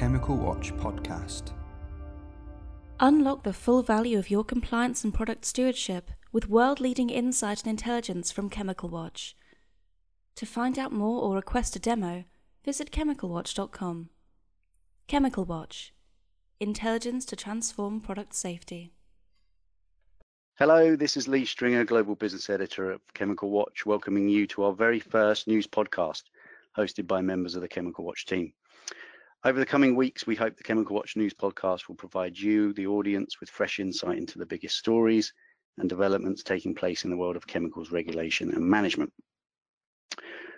Chemical 0.00 0.38
Watch 0.38 0.72
podcast. 0.76 1.52
Unlock 3.00 3.42
the 3.42 3.52
full 3.52 3.82
value 3.82 4.18
of 4.18 4.30
your 4.30 4.42
compliance 4.42 5.04
and 5.04 5.12
product 5.12 5.44
stewardship 5.44 6.10
with 6.32 6.48
world 6.48 6.80
leading 6.80 7.10
insight 7.10 7.60
and 7.60 7.68
intelligence 7.68 8.32
from 8.32 8.48
Chemical 8.48 8.88
Watch. 8.88 9.36
To 10.36 10.46
find 10.46 10.78
out 10.78 10.90
more 10.90 11.20
or 11.20 11.34
request 11.34 11.76
a 11.76 11.78
demo, 11.78 12.24
visit 12.64 12.90
chemicalwatch.com. 12.90 14.08
Chemical 15.06 15.44
Watch 15.44 15.92
Intelligence 16.60 17.26
to 17.26 17.36
transform 17.36 18.00
product 18.00 18.34
safety. 18.34 18.94
Hello, 20.58 20.96
this 20.96 21.18
is 21.18 21.28
Lee 21.28 21.44
Stringer, 21.44 21.84
Global 21.84 22.14
Business 22.14 22.48
Editor 22.48 22.90
of 22.90 23.02
Chemical 23.12 23.50
Watch, 23.50 23.84
welcoming 23.84 24.30
you 24.30 24.46
to 24.46 24.62
our 24.62 24.72
very 24.72 24.98
first 24.98 25.46
news 25.46 25.66
podcast 25.66 26.22
hosted 26.74 27.06
by 27.06 27.20
members 27.20 27.54
of 27.54 27.60
the 27.60 27.68
Chemical 27.68 28.06
Watch 28.06 28.24
team. 28.24 28.54
Over 29.42 29.58
the 29.58 29.64
coming 29.64 29.96
weeks, 29.96 30.26
we 30.26 30.36
hope 30.36 30.58
the 30.58 30.62
Chemical 30.62 30.94
Watch 30.94 31.16
News 31.16 31.32
podcast 31.32 31.88
will 31.88 31.94
provide 31.94 32.38
you, 32.38 32.74
the 32.74 32.86
audience, 32.86 33.40
with 33.40 33.48
fresh 33.48 33.80
insight 33.80 34.18
into 34.18 34.38
the 34.38 34.44
biggest 34.44 34.76
stories 34.76 35.32
and 35.78 35.88
developments 35.88 36.42
taking 36.42 36.74
place 36.74 37.04
in 37.04 37.10
the 37.10 37.16
world 37.16 37.36
of 37.36 37.46
chemicals 37.46 37.90
regulation 37.90 38.52
and 38.52 38.62
management. 38.62 39.10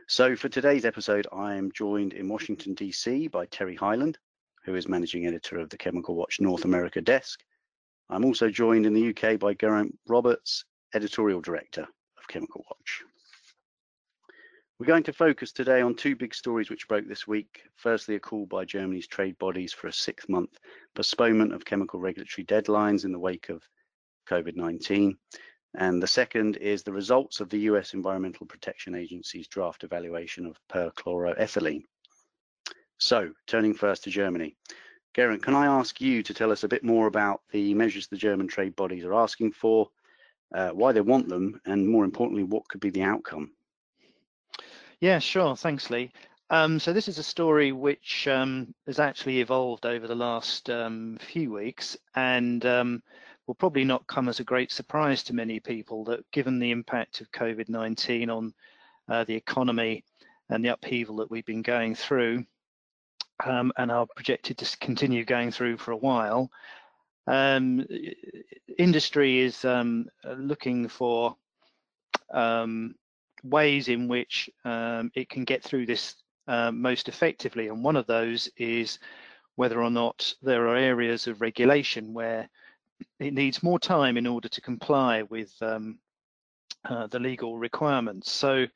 So, 0.08 0.34
for 0.34 0.48
today's 0.48 0.84
episode, 0.84 1.28
I 1.32 1.54
am 1.54 1.70
joined 1.70 2.12
in 2.12 2.28
Washington, 2.28 2.74
D.C. 2.74 3.28
by 3.28 3.46
Terry 3.46 3.76
Hyland, 3.76 4.18
who 4.64 4.74
is 4.74 4.88
managing 4.88 5.28
editor 5.28 5.60
of 5.60 5.70
the 5.70 5.78
Chemical 5.78 6.16
Watch 6.16 6.40
North 6.40 6.64
America 6.64 7.00
desk. 7.00 7.38
I'm 8.10 8.24
also 8.24 8.50
joined 8.50 8.84
in 8.84 8.94
the 8.94 9.10
UK 9.10 9.38
by 9.38 9.54
Geraint 9.54 9.96
Roberts, 10.08 10.64
editorial 10.92 11.40
director 11.40 11.82
of 11.82 12.26
Chemical 12.26 12.64
Watch. 12.68 13.04
We're 14.82 14.86
going 14.86 15.04
to 15.04 15.12
focus 15.12 15.52
today 15.52 15.80
on 15.80 15.94
two 15.94 16.16
big 16.16 16.34
stories 16.34 16.68
which 16.68 16.88
broke 16.88 17.06
this 17.06 17.24
week. 17.24 17.62
Firstly, 17.76 18.16
a 18.16 18.18
call 18.18 18.46
by 18.46 18.64
Germany's 18.64 19.06
trade 19.06 19.38
bodies 19.38 19.72
for 19.72 19.86
a 19.86 19.92
six 19.92 20.28
month 20.28 20.58
postponement 20.96 21.54
of 21.54 21.64
chemical 21.64 22.00
regulatory 22.00 22.44
deadlines 22.44 23.04
in 23.04 23.12
the 23.12 23.18
wake 23.20 23.48
of 23.48 23.62
COVID 24.28 24.56
19. 24.56 25.16
And 25.76 26.02
the 26.02 26.08
second 26.08 26.56
is 26.56 26.82
the 26.82 26.92
results 26.92 27.38
of 27.38 27.48
the 27.48 27.60
US 27.60 27.94
Environmental 27.94 28.44
Protection 28.44 28.96
Agency's 28.96 29.46
draft 29.46 29.84
evaluation 29.84 30.46
of 30.46 30.58
perchloroethylene. 30.68 31.84
So, 32.98 33.30
turning 33.46 33.74
first 33.74 34.02
to 34.02 34.10
Germany. 34.10 34.56
Geraint, 35.14 35.44
can 35.44 35.54
I 35.54 35.66
ask 35.66 36.00
you 36.00 36.24
to 36.24 36.34
tell 36.34 36.50
us 36.50 36.64
a 36.64 36.68
bit 36.68 36.82
more 36.82 37.06
about 37.06 37.42
the 37.52 37.72
measures 37.74 38.08
the 38.08 38.16
German 38.16 38.48
trade 38.48 38.74
bodies 38.74 39.04
are 39.04 39.14
asking 39.14 39.52
for, 39.52 39.90
uh, 40.52 40.70
why 40.70 40.90
they 40.90 41.02
want 41.02 41.28
them, 41.28 41.60
and 41.66 41.88
more 41.88 42.04
importantly, 42.04 42.42
what 42.42 42.66
could 42.66 42.80
be 42.80 42.90
the 42.90 43.04
outcome? 43.04 43.52
Yeah, 45.02 45.18
sure. 45.18 45.56
Thanks, 45.56 45.90
Lee. 45.90 46.12
Um, 46.48 46.78
so 46.78 46.92
this 46.92 47.08
is 47.08 47.18
a 47.18 47.24
story 47.24 47.72
which 47.72 48.28
um, 48.28 48.72
has 48.86 49.00
actually 49.00 49.40
evolved 49.40 49.84
over 49.84 50.06
the 50.06 50.14
last 50.14 50.70
um, 50.70 51.18
few 51.20 51.52
weeks 51.52 51.96
and 52.14 52.64
um, 52.64 53.02
will 53.48 53.56
probably 53.56 53.82
not 53.82 54.06
come 54.06 54.28
as 54.28 54.38
a 54.38 54.44
great 54.44 54.70
surprise 54.70 55.24
to 55.24 55.34
many 55.34 55.58
people 55.58 56.04
that 56.04 56.30
given 56.30 56.60
the 56.60 56.70
impact 56.70 57.20
of 57.20 57.32
COVID-19 57.32 58.28
on 58.28 58.54
uh, 59.08 59.24
the 59.24 59.34
economy 59.34 60.04
and 60.50 60.64
the 60.64 60.68
upheaval 60.68 61.16
that 61.16 61.32
we've 61.32 61.46
been 61.46 61.62
going 61.62 61.96
through 61.96 62.44
um, 63.44 63.72
and 63.78 63.90
are 63.90 64.06
projected 64.14 64.56
to 64.58 64.78
continue 64.78 65.24
going 65.24 65.50
through 65.50 65.78
for 65.78 65.90
a 65.90 65.96
while, 65.96 66.48
um, 67.26 67.84
industry 68.78 69.40
is 69.40 69.64
looking 70.24 70.86
for 70.86 71.34
um, 72.32 72.94
ways 73.42 73.88
in 73.88 74.08
which 74.08 74.50
um, 74.64 75.10
it 75.14 75.28
can 75.28 75.44
get 75.44 75.62
through 75.62 75.86
this 75.86 76.16
uh, 76.48 76.70
most 76.72 77.08
effectively. 77.08 77.68
And 77.68 77.84
one 77.84 77.96
of 77.96 78.06
those 78.06 78.48
is 78.56 78.98
whether 79.56 79.82
or 79.82 79.90
not 79.90 80.34
there 80.42 80.68
are 80.68 80.76
areas 80.76 81.26
of 81.26 81.40
regulation 81.40 82.12
where 82.14 82.48
it 83.18 83.34
needs 83.34 83.62
more 83.62 83.78
time 83.78 84.16
in 84.16 84.26
order 84.26 84.48
to 84.48 84.60
comply 84.60 85.22
with 85.22 85.52
um, 85.60 85.98
uh, 86.84 87.06
the 87.08 87.18
legal 87.18 87.58
requirements. 87.58 88.30
So 88.30 88.66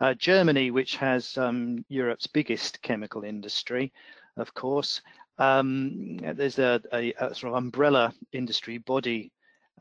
uh, 0.00 0.14
Germany, 0.14 0.70
which 0.70 0.96
has 0.96 1.36
um, 1.36 1.84
Europe's 1.88 2.26
biggest 2.26 2.80
chemical 2.82 3.22
industry, 3.22 3.92
of 4.36 4.54
course, 4.54 5.02
um, 5.38 6.18
there's 6.18 6.58
a, 6.58 6.80
a, 6.92 7.12
a, 7.18 7.34
sort 7.34 7.52
of 7.52 7.54
umbrella 7.54 8.12
industry 8.32 8.78
body 8.78 9.32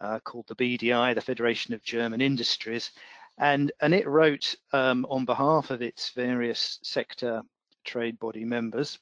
uh, 0.02 0.20
called 0.20 0.46
the 0.48 0.56
BDI, 0.56 1.14
the 1.14 1.22
Federation 1.22 1.74
of 1.74 1.84
German 1.84 2.22
Industries, 2.22 2.92
and 3.40 3.72
and 3.82 3.94
it 3.94 4.08
wrote 4.08 4.56
um, 4.74 5.06
on 5.10 5.26
behalf 5.26 5.72
of 5.72 5.82
its 5.82 6.12
various 6.12 6.80
sector 6.84 7.42
trade 7.86 8.20
body 8.20 8.46
members 8.46 9.00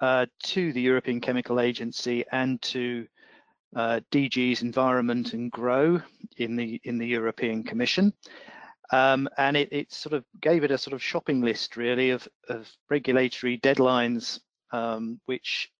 uh, 0.00 0.26
to 0.42 0.72
the 0.72 0.80
European 0.80 1.20
Chemical 1.20 1.60
Agency 1.60 2.24
and 2.32 2.60
to 2.62 3.06
uh, 3.76 4.00
DG's 4.10 4.62
Environment 4.62 5.32
and 5.34 5.52
Grow 5.52 6.00
in 6.38 6.56
the 6.56 6.80
in 6.84 6.98
the 6.98 7.06
European 7.06 7.62
Commission. 7.62 8.12
Um, 8.92 9.28
and 9.38 9.56
it, 9.56 9.68
it, 9.70 9.92
sort 9.92 10.14
of 10.14 10.24
gave 10.40 10.64
it 10.64 10.72
a 10.72 10.78
sort 10.78 10.94
of 10.94 11.02
shopping 11.02 11.42
list 11.42 11.76
really 11.76 12.10
of, 12.10 12.26
of 12.48 12.68
regulatory 12.88 13.56
deadlines 13.58 14.40
um, 14.72 15.20
which 15.26 15.70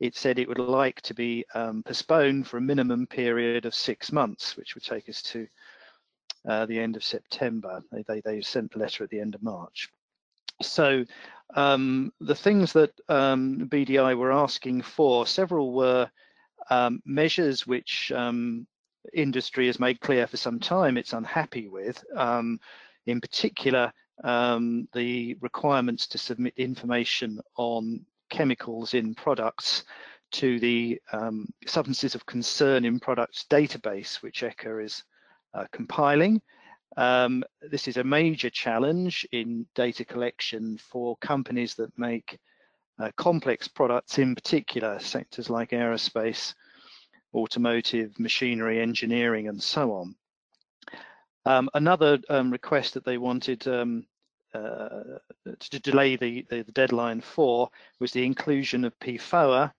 it 0.00 0.16
said 0.16 0.38
it 0.38 0.48
would 0.48 0.58
like 0.58 1.00
to 1.02 1.14
be 1.14 1.44
um, 1.54 1.82
postponed 1.82 2.46
for 2.46 2.56
a 2.56 2.60
minimum 2.60 3.06
period 3.06 3.64
of 3.64 3.74
six 3.74 4.12
months, 4.12 4.56
which 4.56 4.74
would 4.74 4.84
take 4.84 5.08
us 5.08 5.22
to 5.22 5.46
uh, 6.46 6.66
the 6.66 6.78
end 6.78 6.96
of 6.96 7.04
September. 7.04 7.82
They, 7.90 8.02
they, 8.02 8.20
they, 8.20 8.40
sent 8.40 8.72
the 8.72 8.78
letter 8.78 9.04
at 9.04 9.10
the 9.10 9.20
end 9.20 9.34
of 9.34 9.42
March. 9.42 9.88
So 10.62 11.04
um, 11.54 12.12
the 12.20 12.34
things 12.34 12.72
that 12.72 12.92
um, 13.08 13.68
BDI 13.68 14.16
were 14.16 14.32
asking 14.32 14.82
for, 14.82 15.26
several 15.26 15.72
were 15.72 16.10
um, 16.70 17.02
measures 17.04 17.66
which 17.66 18.12
um, 18.12 18.66
industry 19.14 19.66
has 19.66 19.80
made 19.80 20.00
clear 20.00 20.26
for 20.26 20.36
some 20.36 20.58
time 20.60 20.96
it's 20.96 21.12
unhappy 21.12 21.68
with. 21.68 22.02
Um, 22.16 22.60
in 23.06 23.20
particular, 23.20 23.92
um, 24.24 24.88
the 24.92 25.36
requirements 25.40 26.06
to 26.08 26.18
submit 26.18 26.54
information 26.56 27.40
on 27.56 28.04
chemicals 28.30 28.94
in 28.94 29.14
products 29.14 29.84
to 30.30 30.60
the 30.60 31.00
substances 31.66 32.14
of 32.14 32.26
concern 32.26 32.84
in 32.84 33.00
products 33.00 33.46
database, 33.48 34.16
which 34.22 34.42
ECHA 34.42 34.84
is 34.84 35.04
compiling. 35.72 36.40
Um, 36.96 37.44
this 37.60 37.86
is 37.86 37.96
a 37.96 38.04
major 38.04 38.50
challenge 38.50 39.26
in 39.32 39.66
data 39.74 40.04
collection 40.04 40.78
for 40.78 41.16
companies 41.18 41.74
that 41.74 41.96
make 41.96 42.38
uh, 42.98 43.10
complex 43.16 43.68
products, 43.68 44.18
in 44.18 44.34
particular 44.34 44.98
sectors 44.98 45.48
like 45.48 45.70
aerospace, 45.70 46.54
automotive, 47.34 48.18
machinery, 48.18 48.80
engineering, 48.80 49.48
and 49.48 49.62
so 49.62 49.92
on. 49.92 50.14
Um, 51.44 51.70
another 51.74 52.18
um, 52.28 52.50
request 52.50 52.94
that 52.94 53.04
they 53.04 53.18
wanted 53.18 53.66
um, 53.68 54.04
uh, 54.52 55.18
to 55.60 55.78
delay 55.80 56.16
the, 56.16 56.44
the, 56.50 56.62
the, 56.62 56.72
deadline 56.72 57.20
for 57.20 57.68
was 58.00 58.12
the 58.12 58.24
inclusion 58.24 58.84
of 58.84 58.98
PFOA 58.98 59.70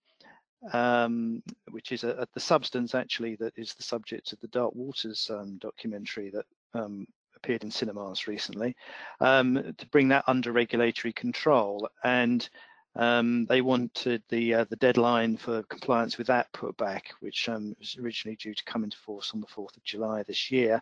um, 0.73 1.41
which 1.71 1.91
is 1.91 2.03
a, 2.03 2.09
a, 2.11 2.27
the 2.33 2.39
substance 2.39 2.95
actually 2.95 3.35
that 3.35 3.53
is 3.57 3.73
the 3.73 3.83
subject 3.83 4.33
of 4.33 4.39
the 4.39 4.47
Dark 4.47 4.73
Waters 4.75 5.29
um, 5.33 5.57
documentary 5.57 6.29
that 6.31 6.45
um, 6.73 7.07
appeared 7.35 7.63
in 7.63 7.71
cinemas 7.71 8.27
recently, 8.27 8.75
um, 9.21 9.73
to 9.77 9.87
bring 9.87 10.09
that 10.09 10.25
under 10.27 10.51
regulatory 10.51 11.13
control. 11.13 11.89
And 12.03 12.47
um, 12.95 13.45
they 13.45 13.61
wanted 13.61 14.23
the 14.29 14.53
uh, 14.55 14.65
the 14.69 14.75
deadline 14.75 15.37
for 15.37 15.63
compliance 15.63 16.17
with 16.17 16.27
that 16.27 16.51
put 16.53 16.75
back, 16.77 17.11
which 17.19 17.47
um, 17.47 17.75
was 17.79 17.97
originally 18.01 18.35
due 18.35 18.53
to 18.53 18.63
come 18.65 18.83
into 18.83 18.97
force 18.97 19.31
on 19.33 19.41
the 19.41 19.47
4th 19.47 19.77
of 19.77 19.83
July 19.83 20.23
this 20.23 20.51
year. 20.51 20.81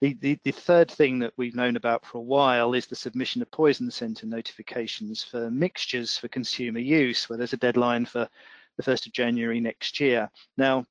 The, 0.00 0.14
the, 0.20 0.38
the, 0.44 0.50
third 0.50 0.90
thing 0.90 1.20
that 1.20 1.32
we've 1.36 1.54
known 1.54 1.76
about 1.76 2.04
for 2.04 2.18
a 2.18 2.22
while 2.22 2.74
is 2.74 2.86
the 2.86 2.96
submission 2.96 3.40
of 3.40 3.50
poison 3.50 3.90
center 3.90 4.26
notifications 4.26 5.22
for 5.22 5.50
mixtures 5.50 6.18
for 6.18 6.28
consumer 6.28 6.80
use, 6.80 7.28
where 7.28 7.38
there's 7.38 7.52
a 7.52 7.58
deadline 7.58 8.04
for 8.04 8.28
the 8.76 8.82
1st 8.82 9.06
of 9.06 9.12
January 9.12 9.60
next 9.60 10.00
year. 10.00 10.30
Now, 10.56 10.84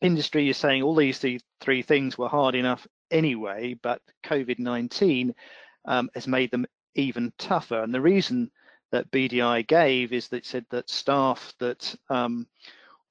industry 0.00 0.48
is 0.48 0.56
saying 0.56 0.82
all 0.82 0.94
these 0.94 1.24
three 1.60 1.82
things 1.82 2.16
were 2.16 2.28
hard 2.28 2.54
enough 2.54 2.86
anyway, 3.10 3.74
but 3.82 4.00
COVID-19 4.24 5.34
um, 5.86 6.10
has 6.14 6.26
made 6.26 6.50
them 6.50 6.66
even 6.94 7.32
tougher. 7.38 7.82
And 7.82 7.94
the 7.94 8.00
reason 8.00 8.50
that 8.92 9.10
BDI 9.10 9.66
gave 9.66 10.12
is 10.12 10.28
that 10.28 10.38
it 10.38 10.46
said 10.46 10.66
that 10.70 10.90
staff 10.90 11.54
that 11.58 11.94
um, 12.08 12.46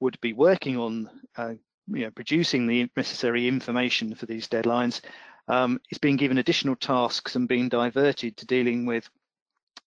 would 0.00 0.20
be 0.20 0.32
working 0.32 0.76
on 0.76 1.08
uh, 1.36 1.54
you 1.88 2.04
know, 2.04 2.10
producing 2.10 2.66
the 2.66 2.88
necessary 2.96 3.48
information 3.48 4.14
for 4.14 4.26
these 4.26 4.48
deadlines 4.48 5.00
um, 5.48 5.80
is 5.90 5.98
being 5.98 6.16
given 6.16 6.38
additional 6.38 6.76
tasks 6.76 7.34
and 7.36 7.48
being 7.48 7.68
diverted 7.68 8.36
to 8.36 8.46
dealing 8.46 8.86
with 8.86 9.08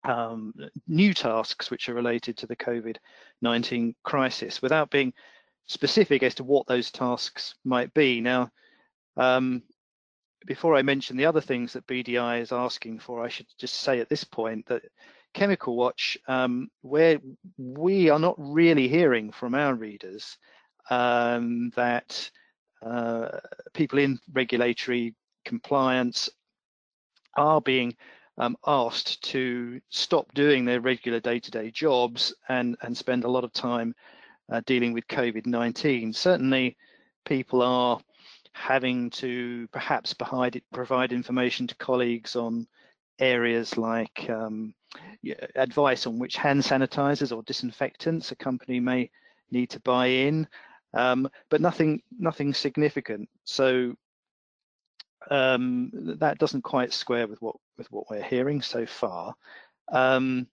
um, 0.03 0.53
new 0.87 1.13
tasks 1.13 1.71
which 1.71 1.89
are 1.89 1.93
related 1.93 2.37
to 2.37 2.47
the 2.47 2.55
COVID-19 2.55 3.95
crisis 4.03 4.61
without 4.61 4.89
being 4.89 5.13
specific 5.67 6.23
as 6.23 6.35
to 6.35 6.43
what 6.43 6.67
those 6.67 6.91
tasks 6.91 7.55
might 7.63 7.93
be. 7.93 8.21
Now, 8.21 8.49
um, 9.17 9.63
before 10.45 10.75
I 10.75 10.81
mention 10.81 11.15
the 11.15 11.25
other 11.25 11.41
things 11.41 11.73
that 11.73 11.87
BDI 11.87 12.41
is 12.41 12.51
asking 12.51 12.99
for, 12.99 13.23
I 13.23 13.29
should 13.29 13.47
just 13.57 13.75
say 13.75 13.99
at 13.99 14.09
this 14.09 14.23
point 14.23 14.65
that 14.67 14.83
Chemical 15.33 15.75
Watch, 15.75 16.17
um, 16.27 16.69
where 16.81 17.19
we 17.57 18.09
are 18.09 18.19
not 18.19 18.35
really 18.37 18.87
hearing 18.87 19.31
from 19.31 19.55
our 19.55 19.73
readers 19.73 20.37
um, 20.89 21.71
that 21.75 22.29
uh, 22.85 23.39
people 23.73 23.99
in 23.99 24.19
regulatory 24.31 25.15
compliance 25.45 26.29
are 27.35 27.61
being 27.61 27.95
um, 28.37 28.57
asked 28.65 29.23
to 29.23 29.79
stop 29.89 30.33
doing 30.33 30.65
their 30.65 30.81
regular 30.81 31.19
day-to-day 31.19 31.69
-day 31.69 31.73
jobs 31.73 32.33
and, 32.49 32.77
and 32.81 32.97
spend 32.97 33.23
a 33.23 33.31
lot 33.31 33.43
of 33.43 33.51
time 33.53 33.93
uh, 34.51 34.61
dealing 34.65 34.93
with 34.93 35.07
COVID-19. 35.07 36.15
Certainly, 36.15 36.77
people 37.25 37.61
are 37.61 37.99
having 38.53 39.09
to 39.09 39.67
perhaps 39.71 40.13
provide, 40.13 41.11
information 41.11 41.67
to 41.67 41.75
colleagues 41.75 42.35
on 42.35 42.67
areas 43.19 43.77
like 43.77 44.29
um, 44.29 44.73
advice 45.55 46.05
on 46.07 46.19
which 46.19 46.35
hand 46.35 46.61
sanitizers 46.61 47.35
or 47.35 47.43
disinfectants 47.43 48.31
a 48.31 48.35
company 48.35 48.79
may 48.79 49.09
need 49.51 49.69
to 49.69 49.79
buy 49.79 50.07
in, 50.07 50.47
um, 50.93 51.27
but 51.49 51.61
nothing 51.61 52.01
nothing 52.19 52.53
significant. 52.53 53.27
So 53.43 53.95
um, 55.29 55.89
that 55.93 56.37
doesn't 56.37 56.63
quite 56.63 56.93
square 56.93 57.27
with 57.27 57.41
what 57.41 57.55
with 57.77 57.91
what 57.91 58.09
we're 58.09 58.23
hearing 58.23 58.61
so 58.61 58.85
far, 58.85 59.33
um, 59.91 60.47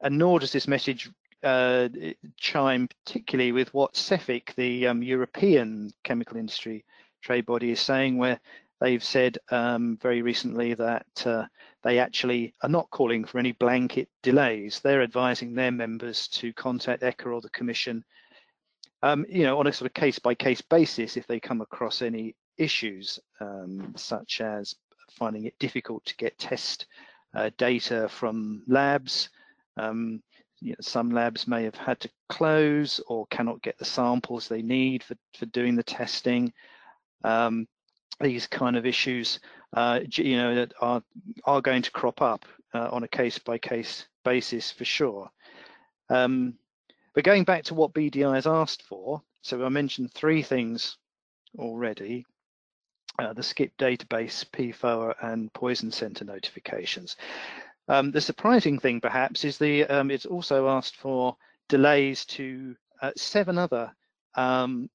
and 0.00 0.18
nor 0.18 0.38
does 0.38 0.52
this 0.52 0.68
message 0.68 1.10
uh, 1.42 1.88
chime 2.36 2.88
particularly 3.04 3.52
with 3.52 3.72
what 3.74 3.94
CEFIC, 3.94 4.54
the 4.56 4.86
um, 4.86 5.02
European 5.02 5.92
chemical 6.04 6.36
industry 6.36 6.84
trade 7.22 7.46
body, 7.46 7.70
is 7.70 7.80
saying, 7.80 8.16
where 8.16 8.40
they've 8.80 9.04
said 9.04 9.38
um, 9.50 9.98
very 10.00 10.22
recently 10.22 10.74
that 10.74 11.06
uh, 11.26 11.44
they 11.82 11.98
actually 11.98 12.54
are 12.62 12.68
not 12.68 12.90
calling 12.90 13.24
for 13.24 13.38
any 13.38 13.52
blanket 13.52 14.08
delays. 14.22 14.80
They're 14.80 15.02
advising 15.02 15.54
their 15.54 15.72
members 15.72 16.28
to 16.28 16.52
contact 16.52 17.02
ECHA 17.02 17.32
or 17.32 17.40
the 17.40 17.50
Commission, 17.50 18.04
um, 19.02 19.24
you 19.28 19.44
know, 19.44 19.58
on 19.58 19.66
a 19.66 19.72
sort 19.72 19.86
of 19.86 19.94
case-by-case 19.94 20.62
-case 20.62 20.68
basis 20.68 21.16
if 21.16 21.26
they 21.26 21.40
come 21.40 21.60
across 21.60 22.02
any 22.02 22.34
issues, 22.58 23.18
um, 23.40 23.94
such 23.96 24.40
as 24.40 24.74
finding 25.10 25.46
it 25.46 25.58
difficult 25.58 26.04
to 26.06 26.16
get 26.16 26.38
test 26.38 26.86
uh, 27.34 27.50
data 27.56 28.08
from 28.08 28.62
labs. 28.66 29.30
Um, 29.76 30.22
you 30.60 30.70
know, 30.70 30.76
some 30.80 31.10
labs 31.10 31.46
may 31.46 31.64
have 31.64 31.76
had 31.76 32.00
to 32.00 32.10
close 32.28 33.00
or 33.06 33.26
cannot 33.28 33.62
get 33.62 33.78
the 33.78 33.84
samples 33.84 34.48
they 34.48 34.62
need 34.62 35.02
for, 35.02 35.16
for 35.38 35.46
doing 35.46 35.76
the 35.76 35.82
testing. 35.82 36.52
Um, 37.24 37.66
these 38.20 38.46
kind 38.46 38.76
of 38.76 38.84
issues, 38.84 39.38
uh, 39.74 40.00
you 40.10 40.36
know, 40.36 40.54
that 40.54 40.72
are 40.80 41.02
are 41.44 41.60
going 41.60 41.82
to 41.82 41.90
crop 41.92 42.20
up 42.20 42.44
uh, 42.74 42.88
on 42.90 43.04
a 43.04 43.08
case 43.08 43.38
by 43.38 43.58
case 43.58 44.06
basis 44.24 44.70
for 44.72 44.84
sure. 44.84 45.30
Um, 46.10 46.54
but 47.14 47.24
going 47.24 47.44
back 47.44 47.64
to 47.64 47.74
what 47.74 47.94
BDI 47.94 48.34
has 48.34 48.46
asked 48.46 48.82
for, 48.82 49.22
so 49.42 49.64
I 49.64 49.68
mentioned 49.68 50.12
three 50.12 50.42
things 50.42 50.96
already. 51.58 52.26
Uh, 53.18 53.32
the 53.32 53.42
SCIP 53.42 53.72
database, 53.80 54.44
PFOA, 54.44 55.12
and 55.22 55.52
poison 55.52 55.90
center 55.90 56.24
notifications. 56.24 57.16
Um, 57.88 58.12
the 58.12 58.20
surprising 58.20 58.78
thing, 58.78 59.00
perhaps, 59.00 59.44
is 59.44 59.58
the 59.58 59.84
um, 59.86 60.12
it's 60.12 60.24
also 60.24 60.68
asked 60.68 60.94
for 60.94 61.36
delays 61.68 62.24
to 62.26 62.76
uh, 63.02 63.10
seven 63.16 63.58
other 63.58 63.92
um, 64.36 64.88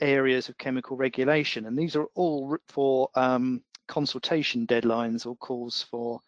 areas 0.00 0.48
of 0.48 0.56
chemical 0.56 0.96
regulation, 0.96 1.66
and 1.66 1.76
these 1.76 1.96
are 1.96 2.06
all 2.14 2.56
for 2.66 3.10
um, 3.14 3.62
consultation 3.88 4.66
deadlines 4.66 5.26
or 5.26 5.36
calls 5.36 5.82
for 5.82 6.18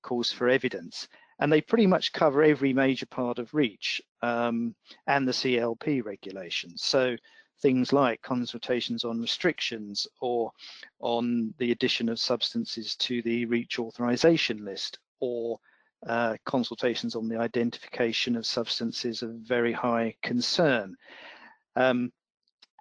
calls 0.00 0.32
for 0.32 0.48
evidence, 0.48 1.08
and 1.40 1.52
they 1.52 1.60
pretty 1.60 1.86
much 1.86 2.14
cover 2.14 2.42
every 2.42 2.72
major 2.72 3.06
part 3.06 3.38
of 3.38 3.52
REACH 3.52 4.00
um, 4.22 4.74
and 5.06 5.28
the 5.28 5.32
CLP 5.32 6.02
regulations. 6.02 6.84
So 6.84 7.16
things 7.60 7.92
like 7.92 8.20
consultations 8.22 9.04
on 9.04 9.20
restrictions 9.20 10.06
or 10.20 10.52
on 11.00 11.54
the 11.58 11.72
addition 11.72 12.08
of 12.08 12.18
substances 12.18 12.96
to 12.96 13.22
the 13.22 13.46
REACH 13.46 13.78
authorization 13.78 14.64
list 14.64 14.98
or 15.20 15.58
uh, 16.06 16.36
consultations 16.44 17.16
on 17.16 17.28
the 17.28 17.38
identification 17.38 18.36
of 18.36 18.46
substances 18.46 19.22
of 19.22 19.30
very 19.30 19.72
high 19.72 20.14
concern. 20.22 20.96
Um, 21.74 22.12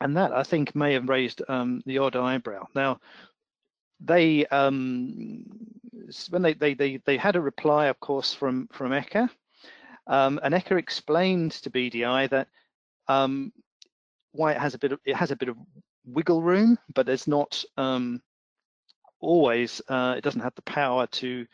and 0.01 0.17
that 0.17 0.33
I 0.33 0.43
think 0.43 0.75
may 0.75 0.93
have 0.93 1.07
raised 1.07 1.41
um, 1.47 1.81
the 1.85 1.99
odd 1.99 2.15
eyebrow. 2.15 2.67
Now, 2.75 2.99
they 4.01 4.45
um, 4.47 5.45
when 6.29 6.41
they, 6.41 6.53
they 6.53 6.73
they 6.73 6.97
they 6.97 7.17
had 7.17 7.35
a 7.35 7.41
reply, 7.41 7.87
of 7.87 7.99
course, 7.99 8.33
from 8.33 8.67
from 8.73 8.91
ECHA, 8.91 9.29
um, 10.07 10.39
and 10.43 10.53
ECHA 10.53 10.77
explained 10.77 11.51
to 11.51 11.69
BDI 11.69 12.29
that 12.29 12.49
um, 13.07 13.53
why 14.35 14.51
it 14.51 14.59
has 14.59 14.73
a 14.73 14.79
bit 14.79 14.91
of 14.91 14.99
it 15.05 15.15
has 15.15 15.31
a 15.31 15.35
bit 15.35 15.49
of 15.49 15.57
wiggle 16.05 16.41
room, 16.41 16.77
but 16.93 17.09
it's 17.09 17.27
not 17.27 17.63
um, 17.77 18.21
always 19.19 19.81
uh, 19.89 20.15
it 20.17 20.23
doesn't 20.23 20.41
have 20.41 20.55
the 20.55 20.61
power 20.63 21.07
to 21.07 21.45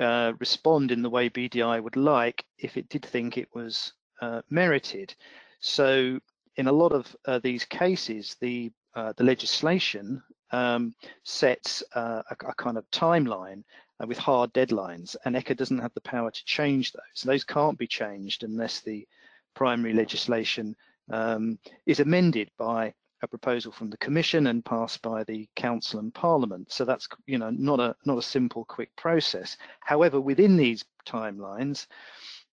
uh, 0.00 0.32
respond 0.38 0.92
in 0.92 1.02
the 1.02 1.10
way 1.10 1.28
BDI 1.28 1.82
would 1.82 1.96
like 1.96 2.44
if 2.58 2.76
it 2.76 2.88
did 2.88 3.04
think 3.04 3.36
it 3.36 3.48
was 3.54 3.92
uh, 4.20 4.42
merited. 4.50 5.14
So 5.60 6.20
in 6.56 6.68
a 6.68 6.72
lot 6.72 6.92
of 6.92 7.14
uh, 7.26 7.38
these 7.40 7.64
cases, 7.64 8.36
the 8.40 8.70
uh, 8.94 9.12
the 9.16 9.24
legislation 9.24 10.22
um, 10.50 10.94
sets 11.22 11.82
a, 11.94 12.24
a, 12.30 12.54
kind 12.54 12.76
of 12.76 12.90
timeline 12.90 13.62
uh, 14.02 14.06
with 14.06 14.18
hard 14.18 14.52
deadlines, 14.52 15.14
and 15.24 15.36
ECHA 15.36 15.56
doesn't 15.56 15.78
have 15.78 15.94
the 15.94 16.00
power 16.00 16.30
to 16.30 16.44
change 16.44 16.92
those. 16.92 17.22
Those 17.24 17.44
can't 17.44 17.78
be 17.78 17.86
changed 17.86 18.42
unless 18.42 18.80
the 18.80 19.06
primary 19.54 19.92
legislation 19.92 20.74
um, 21.10 21.58
is 21.86 22.00
amended 22.00 22.50
by 22.58 22.94
a 23.22 23.28
proposal 23.28 23.70
from 23.72 23.90
the 23.90 23.98
Commission 23.98 24.46
and 24.46 24.64
passed 24.64 25.02
by 25.02 25.24
the 25.24 25.48
Council 25.56 26.00
and 26.00 26.14
Parliament. 26.14 26.72
So 26.72 26.84
that's 26.84 27.08
you 27.26 27.38
know 27.38 27.50
not 27.50 27.80
a 27.80 27.94
not 28.04 28.18
a 28.18 28.22
simple, 28.22 28.64
quick 28.64 28.94
process. 28.96 29.56
However, 29.80 30.20
within 30.20 30.56
these 30.56 30.84
timelines, 31.06 31.86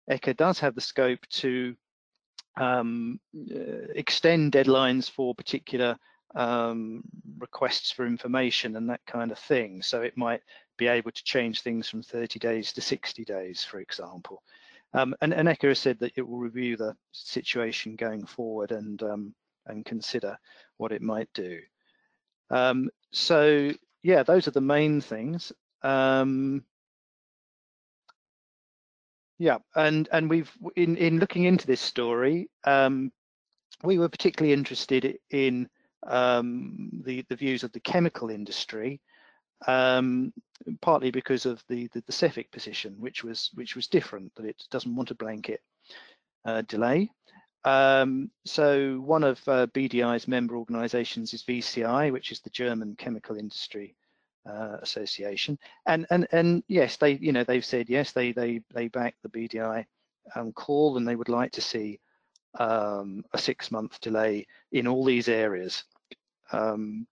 ECHA 0.09 0.35
does 0.35 0.59
have 0.59 0.75
the 0.75 0.81
scope 0.81 1.25
to 1.29 1.75
um, 2.57 3.19
uh, 3.35 3.87
extend 3.95 4.51
deadlines 4.51 5.09
for 5.09 5.35
particular 5.35 5.97
um, 6.35 7.03
requests 7.37 7.91
for 7.91 8.05
information 8.05 8.75
and 8.75 8.89
that 8.89 9.05
kind 9.05 9.31
of 9.31 9.39
thing. 9.39 9.81
So 9.81 10.01
it 10.01 10.17
might 10.17 10.41
be 10.77 10.87
able 10.87 11.11
to 11.11 11.23
change 11.23 11.61
things 11.61 11.87
from 11.89 12.03
30 12.03 12.39
days 12.39 12.73
to 12.73 12.81
60 12.81 13.23
days, 13.25 13.63
for 13.63 13.79
example. 13.79 14.43
Um, 14.93 15.15
and, 15.21 15.33
and 15.33 15.47
ECHA 15.47 15.69
has 15.69 15.79
said 15.79 15.99
that 15.99 16.13
it 16.15 16.27
will 16.27 16.37
review 16.37 16.77
the 16.77 16.95
situation 17.11 17.95
going 17.95 18.25
forward 18.25 18.71
and 18.71 19.01
um, 19.03 19.35
and 19.65 19.85
consider 19.85 20.37
what 20.77 20.91
it 20.91 21.01
might 21.01 21.29
do. 21.33 21.59
Um, 22.49 22.89
so 23.11 23.71
yeah, 24.03 24.23
those 24.23 24.47
are 24.47 24.51
the 24.51 24.61
main 24.61 25.01
things. 25.01 25.51
Um, 25.83 26.63
yeah, 29.39 29.57
and 29.75 30.07
and 30.11 30.29
we've 30.29 30.51
in 30.75 30.97
in 30.97 31.19
looking 31.19 31.43
into 31.43 31.67
this 31.67 31.81
story, 31.81 32.49
um, 32.63 33.11
we 33.83 33.99
were 33.99 34.09
particularly 34.09 34.53
interested 34.53 35.19
in 35.29 35.69
um, 36.07 36.89
the 37.05 37.23
the 37.29 37.35
views 37.35 37.63
of 37.63 37.71
the 37.71 37.79
chemical 37.79 38.29
industry, 38.29 39.01
um, 39.65 40.33
partly 40.81 41.11
because 41.11 41.45
of 41.45 41.63
the, 41.67 41.87
the 41.93 42.01
the 42.05 42.13
CEFIC 42.13 42.51
position, 42.51 42.95
which 42.99 43.23
was 43.23 43.49
which 43.55 43.75
was 43.75 43.87
different, 43.87 44.33
that 44.35 44.45
it 44.45 44.63
doesn't 44.69 44.95
want 44.95 45.11
a 45.11 45.15
blanket 45.15 45.61
uh, 46.45 46.61
delay. 46.63 47.09
Um, 47.63 48.31
so 48.45 48.99
one 49.01 49.23
of 49.23 49.39
uh, 49.47 49.67
BDI's 49.67 50.27
member 50.27 50.55
organisations 50.55 51.33
is 51.33 51.43
VCI, 51.43 52.11
which 52.11 52.31
is 52.31 52.39
the 52.39 52.49
German 52.49 52.95
Chemical 52.97 53.35
Industry 53.35 53.95
uh, 54.47 54.77
Association, 54.81 55.57
and 55.85 56.05
and 56.09 56.27
and 56.31 56.63
yes, 56.67 56.97
they 56.97 57.13
you 57.13 57.31
know 57.31 57.43
they've 57.43 57.65
said 57.65 57.89
yes, 57.89 58.11
they 58.11 58.31
they 58.31 58.61
they 58.73 58.87
back 58.87 59.15
the 59.21 59.29
BDI 59.29 59.85
um, 60.35 60.53
call, 60.53 60.97
and 60.97 61.07
they 61.07 61.15
would 61.15 61.29
like 61.29 61.51
to 61.53 61.61
see 61.61 61.99
um, 62.59 63.23
a 63.33 63.37
six-month 63.37 63.99
delay 64.01 64.47
in 64.71 64.87
all 64.87 65.03
these 65.03 65.27
areas. 65.27 65.83
Um, 66.51 67.07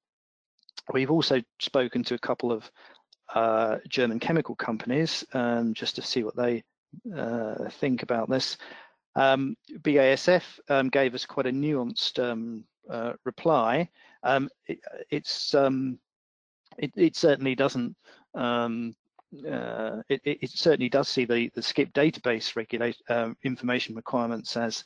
we've 0.94 1.12
also 1.12 1.42
spoken 1.60 2.04
to 2.04 2.16
a 2.16 2.20
couple 2.20 2.52
of 2.52 2.70
uh, 3.34 3.78
German 3.90 4.20
chemical 4.20 4.56
companies 4.56 5.24
um, 5.34 5.74
just 5.74 5.96
to 5.96 6.02
see 6.02 6.24
what 6.24 6.36
they 6.36 6.64
uh, 7.16 7.70
think 7.70 8.04
about 8.04 8.30
this. 8.30 8.58
Um, 9.16 9.56
BASF 9.80 10.44
um, 10.70 10.90
gave 10.90 11.16
us 11.16 11.26
quite 11.26 11.48
a 11.48 11.52
nuanced 11.52 12.24
um, 12.24 12.66
uh, 12.90 13.14
reply. 13.24 13.90
Um, 14.24 14.50
it, 14.68 14.80
it's 15.10 15.56
um, 15.56 16.00
it, 16.78 16.92
it, 16.96 17.16
certainly 17.16 17.56
doesn't. 17.56 17.96
Uh, 18.36 20.02
it, 20.08 20.22
it, 20.24 20.50
certainly 20.52 20.90
does 20.90 21.10
see 21.10 21.26
the 21.26 21.50
the 21.56 21.62
SCIP 21.62 21.92
database 21.94 23.36
information 23.44 23.96
requirements 23.96 24.56
as 24.56 24.84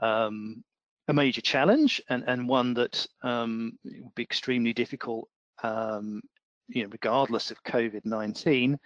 a 0.00 0.30
major 1.12 1.40
challenge 1.40 2.02
and 2.08 2.24
and 2.26 2.48
one 2.48 2.74
that 2.74 3.06
would 3.22 4.14
be 4.14 4.22
extremely 4.22 4.72
difficult. 4.72 5.28
You 5.62 6.82
know, 6.82 6.88
regardless 6.90 7.50
of 7.50 7.62
COVID 7.64 8.04
nineteen. 8.04 8.78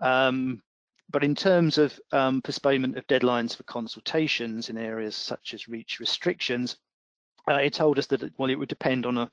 Um, 0.00 0.62
but 1.10 1.24
in 1.24 1.34
terms 1.34 1.78
of 1.78 1.98
um, 2.12 2.42
postponement 2.42 2.98
of 2.98 3.06
deadlines 3.06 3.56
for 3.56 3.62
consultations 3.62 4.68
in 4.68 4.76
areas 4.76 5.16
such 5.16 5.54
as 5.54 5.66
REACH 5.66 6.00
restrictions, 6.00 6.76
uh, 7.50 7.54
it 7.54 7.72
told 7.72 7.98
us 7.98 8.06
that 8.08 8.38
well, 8.38 8.50
it 8.50 8.58
would 8.58 8.68
depend 8.68 9.06
on 9.06 9.16
a 9.16 9.30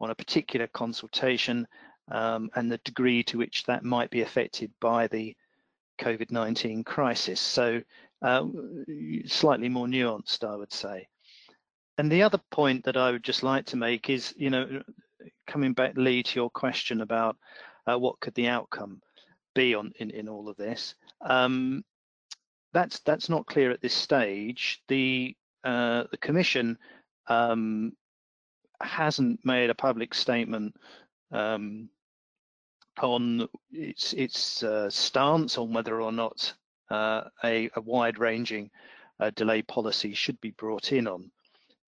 on 0.00 0.10
a 0.10 0.14
particular 0.14 0.66
consultation 0.68 1.66
um, 2.10 2.50
and 2.54 2.70
the 2.70 2.78
degree 2.78 3.22
to 3.24 3.38
which 3.38 3.64
that 3.64 3.84
might 3.84 4.10
be 4.10 4.20
affected 4.20 4.70
by 4.80 5.06
the 5.08 5.34
COVID-19 5.98 6.84
crisis. 6.84 7.40
So 7.40 7.80
uh, 8.22 8.44
slightly 9.26 9.68
more 9.68 9.86
nuanced, 9.86 10.46
I 10.46 10.56
would 10.56 10.72
say. 10.72 11.08
And 11.98 12.12
the 12.12 12.22
other 12.22 12.40
point 12.50 12.84
that 12.84 12.96
I 12.96 13.10
would 13.10 13.24
just 13.24 13.42
like 13.42 13.64
to 13.66 13.76
make 13.76 14.10
is, 14.10 14.34
you 14.36 14.50
know, 14.50 14.82
coming 15.46 15.72
back, 15.72 15.92
Lee, 15.96 16.22
to 16.22 16.34
your 16.38 16.50
question 16.50 17.00
about 17.00 17.36
uh, 17.86 17.98
what 17.98 18.20
could 18.20 18.34
the 18.34 18.48
outcome 18.48 19.00
be 19.54 19.74
on 19.74 19.92
in, 19.96 20.10
in 20.10 20.28
all 20.28 20.48
of 20.48 20.56
this. 20.56 20.94
Um, 21.22 21.84
that's 22.72 23.00
that's 23.00 23.28
not 23.28 23.46
clear 23.46 23.70
at 23.70 23.80
this 23.80 23.94
stage. 23.94 24.82
The 24.88 25.34
uh, 25.64 26.04
the 26.10 26.18
commission 26.18 26.78
um, 27.28 27.92
hasn't 28.80 29.40
made 29.44 29.70
a 29.70 29.74
public 29.74 30.14
statement 30.14 30.76
um, 31.32 31.88
on 33.00 33.48
its 33.72 34.12
its 34.12 34.62
uh, 34.62 34.90
stance 34.90 35.58
on 35.58 35.72
whether 35.72 36.00
or 36.00 36.12
not 36.12 36.52
uh, 36.90 37.22
a, 37.42 37.70
a 37.74 37.80
wide-ranging 37.80 38.70
uh, 39.18 39.30
delay 39.34 39.62
policy 39.62 40.14
should 40.14 40.40
be 40.40 40.50
brought 40.52 40.92
in 40.92 41.08
on 41.08 41.30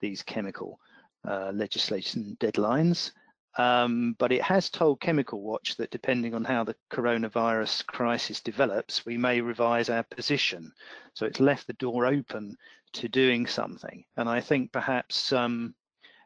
these 0.01 0.23
chemical 0.23 0.81
uh, 1.29 1.51
legislation 1.55 2.37
deadlines. 2.41 3.13
Um, 3.57 4.15
but 4.19 4.31
it 4.31 4.43
has 4.43 4.71
told 4.71 5.01
Chemical 5.01 5.43
Watch 5.43 5.77
that 5.77 5.91
depending 5.91 6.35
on 6.35 6.45
how 6.45 6.65
the 6.65 6.77
coronavirus 6.93 7.87
crisis 7.87 8.41
develops, 8.41 9.05
we 9.05 9.17
may 9.17 9.41
revise 9.41 9.89
our 9.91 10.05
position. 10.05 10.73
So 11.15 11.27
it's 11.27 11.41
left 11.41 11.67
the 11.67 11.73
door 11.75 12.07
open 12.07 12.57
to 12.95 13.09
doing 13.09 13.47
something. 13.47 14.05
And 14.17 14.29
I 14.29 14.41
think 14.41 14.73
perhaps 14.73 15.33
um, 15.33 15.75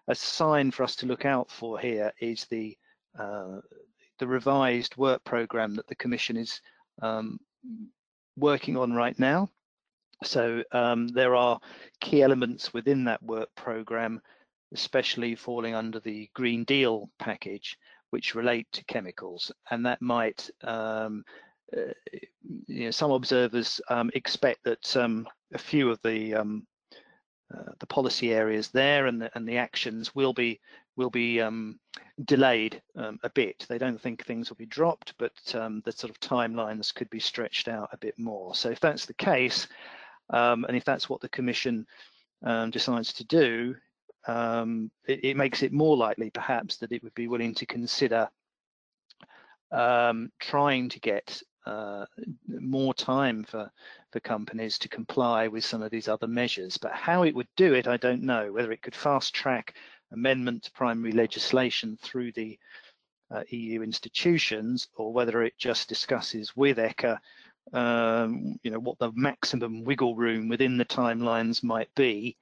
a 0.09 0.15
sign 0.15 0.71
for 0.71 0.83
us 0.83 0.97
to 0.97 1.07
look 1.07 1.25
out 1.25 1.51
for 1.51 1.79
here 1.79 2.13
is 2.21 2.47
the 2.51 2.77
uh, 3.19 3.61
the 4.19 4.27
revised 4.27 4.97
work 4.97 5.25
program 5.25 5.75
that 5.75 5.87
the 5.89 5.95
Commission 5.95 6.37
is 6.37 6.61
um, 7.03 7.39
working 8.37 8.77
on 8.77 8.93
right 8.93 9.19
now. 9.19 9.49
So 10.23 10.63
um, 10.73 11.09
there 11.09 11.35
are 11.35 11.61
key 12.01 12.23
elements 12.23 12.73
within 12.73 13.05
that 13.05 13.23
work 13.23 13.49
program 13.57 14.23
especially 14.73 15.35
falling 15.35 15.75
under 15.75 16.01
the 16.01 16.29
Green 16.35 16.65
Deal 16.65 17.11
package, 17.19 17.79
which 18.11 18.35
relate 18.35 18.67
to 18.73 18.85
chemicals, 18.85 19.53
and 19.71 19.87
that 19.87 20.03
might 20.03 20.51
um, 20.63 21.25
uh, 21.77 21.93
you 22.67 22.85
know, 22.85 22.91
some 22.91 23.11
observers 23.11 23.81
um, 23.89 24.11
expect 24.15 24.65
that 24.65 24.97
um, 24.97 25.27
a 25.55 25.59
few 25.59 25.91
of 25.91 26.01
the 26.03 26.35
um, 26.35 26.67
uh, 27.55 27.73
the 27.81 27.87
policy 27.87 28.33
areas 28.33 28.69
there 28.69 29.07
and 29.07 29.21
the, 29.21 29.31
and 29.35 29.49
the 29.49 29.57
actions 29.57 30.15
will 30.15 30.33
be 30.33 30.61
will 30.97 31.11
be 31.11 31.41
um, 31.41 31.79
delayed 32.25 32.83
um, 32.97 33.19
a 33.23 33.31
bit. 33.31 33.65
They 33.69 33.79
don't 33.79 34.01
think 34.01 34.25
things 34.25 34.51
will 34.51 34.57
be 34.57 34.67
dropped, 34.67 35.15
but 35.19 35.33
um, 35.55 35.83
the 35.85 35.93
sort 35.93 36.11
of 36.11 36.21
timelines 36.21 36.95
could 36.95 37.09
be 37.09 37.21
stretched 37.21 37.69
out 37.69 37.89
a 37.93 37.99
bit 37.99 38.19
more. 38.19 38.55
So 38.55 38.71
if 38.71 38.81
that's 38.81 39.07
the 39.07 39.15
case, 39.15 39.67
and 40.29 40.77
if 40.77 40.85
that's 40.85 41.09
what 41.09 41.23
the 41.23 41.31
Commission 41.31 41.87
decides 42.71 43.15
to 43.15 43.25
do, 43.25 43.75
um, 44.27 44.91
it, 45.07 45.25
it, 45.25 45.37
makes 45.37 45.63
it 45.63 45.73
more 45.73 45.97
likely 45.97 46.31
perhaps 46.31 46.77
that 46.77 46.93
it 46.93 47.03
would 47.03 47.15
be 47.15 47.29
willing 47.29 47.55
to 47.55 47.67
consider 47.67 48.29
um, 49.73 50.31
trying 50.39 50.89
to 50.91 51.01
get 51.01 51.43
uh, 51.67 52.05
more 52.49 52.93
time 52.95 53.45
for 53.45 53.71
for 54.13 54.21
companies 54.21 54.79
to 54.79 54.89
comply 54.89 55.49
with 55.49 55.65
some 55.65 55.83
of 55.83 55.91
these 55.91 56.09
other 56.09 56.27
measures. 56.27 56.77
But 56.77 56.93
how 56.93 57.23
it 57.23 57.35
would 57.35 57.49
do 57.57 57.75
it, 57.75 57.89
I 57.89 57.97
don't 57.97 58.23
know. 58.23 58.53
Whether 58.53 58.73
it 58.73 58.83
could 58.83 58.95
fast 58.95 59.35
track 59.35 59.75
amendment 60.13 60.65
to 60.65 60.73
primary 60.73 61.13
legislation 61.13 61.97
through 62.03 62.33
the 62.33 62.59
uh, 63.31 63.43
EU 63.49 63.83
institutions, 63.83 64.89
or 64.97 65.13
whether 65.13 65.43
it 65.43 65.55
just 65.57 65.89
discusses 65.89 66.55
with 66.55 66.77
ECHA, 66.77 67.19
um, 67.73 68.59
you 68.63 68.71
know, 68.71 68.79
what 68.79 68.99
the 68.99 69.11
maximum 69.15 69.85
wiggle 69.85 70.15
room 70.15 70.49
within 70.49 70.77
the 70.77 70.85
timelines 70.85 71.63
might 71.63 71.93
be 71.95 72.37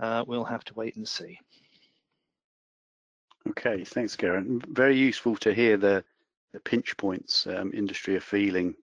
uh, 0.00 0.24
we'll 0.26 0.44
have 0.44 0.64
to 0.64 0.74
wait 0.74 0.96
and 0.96 1.08
see. 1.08 1.38
Okay, 3.50 3.84
thanks, 3.84 4.16
Geraint. 4.16 4.64
Very 4.66 4.96
useful 4.96 5.36
to 5.36 5.54
hear 5.54 5.76
the, 5.76 6.04
the 6.52 6.60
pinch 6.60 6.96
points 6.96 7.46
um, 7.46 7.72
industry 7.72 8.16
are 8.16 8.20
feeling 8.20 8.74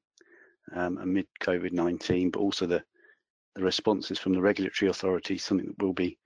um, 0.74 0.98
amid 1.00 1.28
COVID-19, 1.42 2.32
but 2.32 2.40
also 2.40 2.66
the, 2.66 2.84
the 3.56 3.64
responses 3.64 4.18
from 4.18 4.34
the 4.34 4.42
regulatory 4.42 4.90
authorities, 4.90 5.44
something 5.44 5.68
that 5.68 5.76
we'll 5.80 5.94
be 5.94 6.18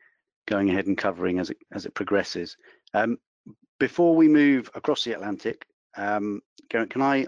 going 0.48 0.70
ahead 0.70 0.88
and 0.88 0.98
covering 0.98 1.40
as 1.40 1.50
it, 1.50 1.58
as 1.72 1.86
it 1.86 1.94
progresses. 1.94 2.56
Um, 2.94 3.18
before 3.80 4.16
we 4.16 4.28
move 4.28 4.70
across 4.76 5.04
the 5.04 5.14
Atlantic, 5.14 5.66
um, 5.98 6.42
can 6.70 7.02
I, 7.02 7.26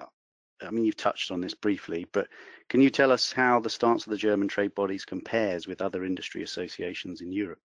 I 0.61 0.71
mean, 0.71 0.85
you've 0.85 0.97
touched 0.97 1.31
on 1.31 1.41
this 1.41 1.53
briefly, 1.53 2.05
but 2.11 2.27
can 2.69 2.81
you 2.81 2.89
tell 2.89 3.11
us 3.11 3.31
how 3.31 3.59
the 3.59 3.69
stance 3.69 4.05
of 4.05 4.11
the 4.11 4.17
German 4.17 4.47
trade 4.47 4.75
bodies 4.75 5.05
compares 5.05 5.67
with 5.67 5.81
other 5.81 6.05
industry 6.05 6.43
associations 6.43 7.21
in 7.21 7.31
Europe? 7.31 7.61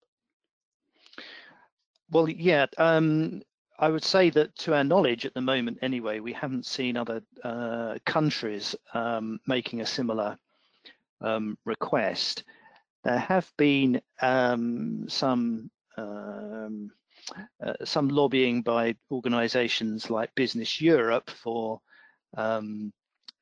Well, 2.11 2.29
yeah, 2.29 2.67
um, 2.79 3.43
I 3.79 3.89
would 3.89 4.05
say 4.05 4.31
that 4.31 4.57
to 4.59 4.75
our 4.75 4.85
knowledge 4.85 5.27
at 5.27 5.35
the 5.35 5.41
moment 5.41 5.79
anyway, 5.83 6.21
we 6.21 6.33
haven't 6.33 6.67
seen 6.67 6.97
other 6.97 7.23
uh, 7.43 7.99
countries 8.07 8.77
um, 8.93 9.41
making 9.47 9.81
a 9.81 9.87
similar 9.87 10.39
um, 11.21 11.59
request. 11.65 12.45
There 13.03 13.19
have 13.19 13.51
been 13.57 14.01
um, 14.23 15.07
some 15.09 15.71
um, 15.97 16.91
uh, 17.65 17.73
some 17.85 18.09
lobbying 18.09 18.63
by 18.63 18.97
organisations 19.11 20.11
like 20.11 20.35
Business 20.35 20.81
Europe 20.81 21.31
for 21.31 21.81
um, 22.37 22.93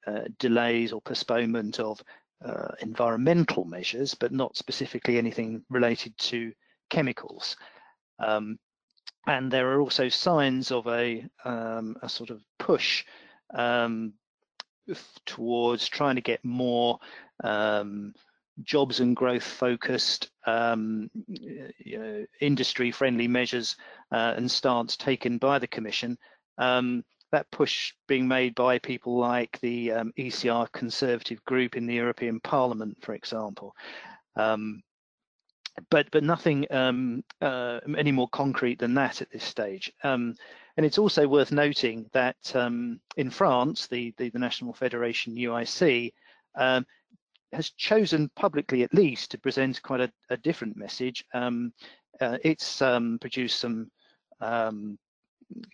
uh, 0.07 0.23
delays 0.39 0.93
or 0.93 1.01
postponement 1.01 1.79
of 1.81 2.01
uh, 2.45 2.69
environmental 2.81 3.65
measures, 3.65 4.15
but 4.15 4.33
not 4.33 4.57
specifically 4.57 5.19
anything 5.19 5.65
related 5.71 6.17
to 6.19 6.53
chemicals. 6.91 7.57
Um, 8.19 8.59
and 9.27 9.51
there 9.51 9.71
are 9.73 9.81
also 9.81 10.09
signs 10.09 10.73
of 10.73 10.87
a, 10.89 11.25
um, 11.45 11.97
a 12.03 12.09
sort 12.09 12.31
of 12.31 12.43
push 12.59 13.05
um, 13.55 14.15
towards 15.27 15.89
trying 15.89 16.17
to 16.17 16.21
get 16.21 16.45
more 16.45 16.99
um, 17.45 18.13
jobs 18.65 19.01
and 19.01 19.17
growth 19.17 19.45
focused 19.45 20.31
um, 20.47 21.11
you 21.29 21.99
know, 21.99 22.27
industry 22.41 22.91
friendly 22.91 23.29
measures 23.29 23.77
uh, 24.11 24.35
and 24.37 24.51
stance 24.51 24.97
taken 24.97 25.39
by 25.39 25.59
the 25.59 25.67
commission 25.67 26.19
um, 26.59 27.05
that 27.33 27.51
push 27.51 27.93
being 28.07 28.29
made 28.29 28.55
by 28.55 28.79
people 28.79 29.17
like 29.17 29.59
the 29.61 29.91
um, 29.91 30.13
ECR 30.19 30.71
Conservative 30.73 31.43
group 31.45 31.77
in 31.77 31.87
the 31.87 31.95
European 31.95 32.39
Parliament, 32.41 32.99
for 33.01 33.15
example. 33.15 33.75
Um, 34.37 34.83
but 35.91 36.07
but 36.13 36.23
nothing 36.23 36.67
um, 36.71 37.25
uh, 37.41 37.81
any 37.97 38.13
more 38.13 38.29
concrete 38.29 38.79
than 38.79 38.95
that 38.95 39.23
at 39.23 39.31
this 39.31 39.45
stage. 39.45 39.91
Um, 40.05 40.35
and 40.77 40.85
it's 40.87 40.99
also 40.99 41.27
worth 41.27 41.53
noting 41.53 42.09
that 42.13 42.37
um, 42.55 43.01
in 43.17 43.31
France, 43.31 43.87
the, 43.89 44.15
the, 44.17 44.31
the 44.31 44.39
National 44.39 44.73
Federation 44.73 45.35
UIC 45.35 46.13
um, 46.55 46.87
has 47.53 47.71
chosen 47.71 48.31
publicly, 48.37 48.83
at 48.83 48.95
least, 48.95 49.31
to 49.31 49.39
present 49.39 49.83
quite 49.83 50.01
a, 50.01 50.13
a 50.31 50.37
different 50.39 50.77
message. 50.77 51.25
Uh, 51.35 52.39
it's 52.43 52.79
produced 53.21 53.59
some 53.59 53.91
um, 54.41 54.99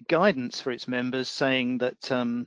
guidance 0.09 0.61
for 0.61 0.71
its 0.71 0.89
members 0.89 1.29
saying 1.29 1.79
that 1.79 2.11
um, 2.11 2.47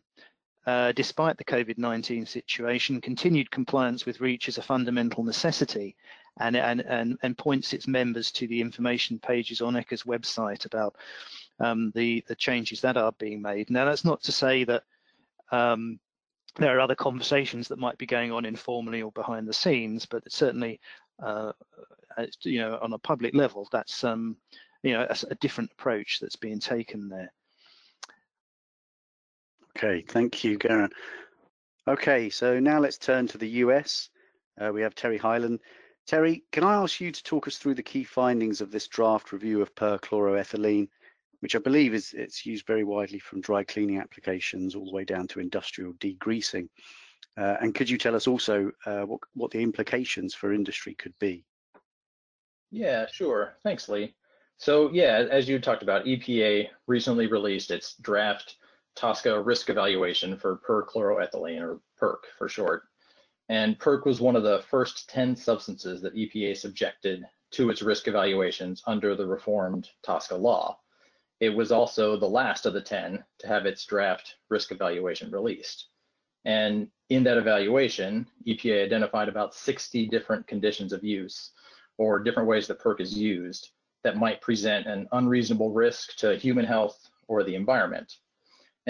uh, 0.65 0.91
despite 0.91 1.37
the 1.37 1.43
COVID-19 1.43 2.27
situation, 2.27 3.01
continued 3.01 3.49
compliance 3.49 4.05
with 4.05 4.21
REACH 4.21 4.49
is 4.49 4.57
a 4.57 4.61
fundamental 4.61 5.23
necessity 5.23 5.95
and, 6.39 6.55
and, 6.55 6.81
and, 6.81 7.17
and 7.23 7.37
points 7.37 7.73
its 7.73 7.87
members 7.87 8.31
to 8.31 8.47
the 8.47 8.61
information 8.61 9.19
pages 9.19 9.61
on 9.61 9.75
ECHA's 9.75 10.03
website 10.03 10.65
about 10.65 10.95
um, 11.59 11.91
the, 11.95 12.23
the 12.27 12.35
changes 12.35 12.81
that 12.81 12.97
are 12.97 13.11
being 13.13 13.41
made. 13.41 13.69
Now, 13.69 13.85
that's 13.85 14.05
not 14.05 14.21
to 14.23 14.31
say 14.31 14.63
that 14.65 14.83
um, 15.51 15.99
there 16.57 16.75
are 16.77 16.81
other 16.81 16.95
conversations 16.95 17.67
that 17.67 17.79
might 17.79 17.97
be 17.97 18.05
going 18.05 18.31
on 18.31 18.45
informally 18.45 19.01
or 19.01 19.11
behind 19.11 19.47
the 19.47 19.53
scenes, 19.53 20.05
but 20.05 20.29
certainly, 20.31 20.79
uh, 21.23 21.53
you 22.41 22.59
know, 22.59 22.77
on 22.81 22.93
a 22.93 22.99
public 22.99 23.33
level, 23.33 23.67
that's 23.71 24.03
um, 24.03 24.37
you 24.83 24.93
know, 24.93 25.05
a, 25.09 25.15
a 25.31 25.35
different 25.35 25.71
approach 25.71 26.19
that's 26.19 26.35
being 26.35 26.59
taken 26.59 27.09
there. 27.09 27.31
Okay, 29.83 30.03
thank 30.07 30.43
you, 30.43 30.59
Geraint. 30.59 30.93
Okay, 31.87 32.29
so 32.29 32.59
now 32.59 32.79
let's 32.79 32.99
turn 32.99 33.25
to 33.27 33.39
the 33.39 33.49
US. 33.65 34.09
Uh, 34.59 34.71
we 34.71 34.79
have 34.83 34.93
Terry 34.93 35.17
Hyland. 35.17 35.59
Terry, 36.05 36.43
can 36.51 36.63
I 36.63 36.75
ask 36.75 37.01
you 37.01 37.11
to 37.11 37.23
talk 37.23 37.47
us 37.47 37.57
through 37.57 37.73
the 37.73 37.81
key 37.81 38.03
findings 38.03 38.61
of 38.61 38.69
this 38.69 38.87
draft 38.87 39.31
review 39.31 39.59
of 39.59 39.73
perchloroethylene, 39.73 40.87
which 41.39 41.55
I 41.55 41.59
believe 41.59 41.95
is 41.95 42.13
it's 42.13 42.45
used 42.45 42.67
very 42.67 42.83
widely 42.83 43.17
from 43.17 43.41
dry 43.41 43.63
cleaning 43.63 43.97
applications 43.97 44.75
all 44.75 44.85
the 44.85 44.91
way 44.91 45.03
down 45.03 45.27
to 45.29 45.39
industrial 45.39 45.93
degreasing. 45.93 46.69
Uh, 47.35 47.55
and 47.61 47.73
could 47.73 47.89
you 47.89 47.97
tell 47.97 48.15
us 48.15 48.27
also 48.27 48.69
uh, 48.85 49.01
what, 49.01 49.21
what 49.33 49.49
the 49.49 49.63
implications 49.63 50.35
for 50.35 50.53
industry 50.53 50.93
could 50.93 51.17
be? 51.17 51.43
Yeah, 52.69 53.07
sure. 53.11 53.55
Thanks, 53.63 53.89
Lee. 53.89 54.13
So 54.57 54.91
yeah, 54.93 55.25
as 55.31 55.49
you 55.49 55.57
talked 55.57 55.81
about, 55.81 56.05
EPA 56.05 56.67
recently 56.85 57.25
released 57.25 57.71
its 57.71 57.95
draft 57.95 58.57
TSCA 58.97 59.45
risk 59.45 59.69
evaluation 59.69 60.37
for 60.37 60.57
perchloroethylene, 60.57 61.61
or 61.61 61.79
PERC 61.99 62.19
for 62.37 62.49
short. 62.49 62.83
And 63.49 63.79
PERC 63.79 64.05
was 64.05 64.21
one 64.21 64.35
of 64.35 64.43
the 64.43 64.63
first 64.69 65.09
10 65.09 65.35
substances 65.35 66.01
that 66.01 66.15
EPA 66.15 66.57
subjected 66.57 67.25
to 67.51 67.69
its 67.69 67.81
risk 67.81 68.07
evaluations 68.07 68.81
under 68.87 69.15
the 69.15 69.25
reformed 69.25 69.89
TSCA 70.05 70.39
law. 70.39 70.79
It 71.39 71.49
was 71.49 71.71
also 71.71 72.17
the 72.17 72.29
last 72.29 72.65
of 72.65 72.73
the 72.73 72.81
10 72.81 73.23
to 73.39 73.47
have 73.47 73.65
its 73.65 73.85
draft 73.85 74.35
risk 74.49 74.71
evaluation 74.71 75.31
released. 75.31 75.87
And 76.45 76.87
in 77.09 77.23
that 77.23 77.37
evaluation, 77.37 78.27
EPA 78.47 78.85
identified 78.85 79.27
about 79.27 79.53
60 79.53 80.07
different 80.07 80.47
conditions 80.47 80.93
of 80.93 81.03
use 81.03 81.51
or 81.97 82.19
different 82.19 82.47
ways 82.47 82.67
that 82.67 82.79
PERC 82.79 83.01
is 83.01 83.17
used 83.17 83.71
that 84.03 84.17
might 84.17 84.41
present 84.41 84.87
an 84.87 85.07
unreasonable 85.11 85.71
risk 85.71 86.15
to 86.17 86.35
human 86.35 86.65
health 86.65 87.09
or 87.27 87.43
the 87.43 87.55
environment. 87.55 88.13